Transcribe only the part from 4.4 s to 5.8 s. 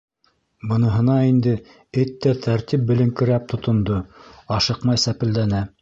ашыҡмай сәпелдәне.